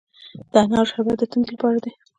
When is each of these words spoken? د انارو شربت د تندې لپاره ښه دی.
د 0.51 0.53
انارو 0.63 0.89
شربت 0.91 1.17
د 1.19 1.23
تندې 1.31 1.49
لپاره 1.53 1.75
ښه 1.79 1.81
دی. 1.83 1.91